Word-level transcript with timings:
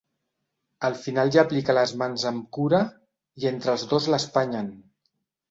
Al 0.87 0.95
final 1.01 1.33
hi 1.35 1.39
aplica 1.41 1.75
les 1.79 1.93
mans 2.03 2.23
amb 2.31 2.49
cura 2.59 2.81
i 3.45 3.49
entre 3.53 3.71
els 3.75 3.87
dos 3.93 4.11
l'espanyen. 4.15 4.75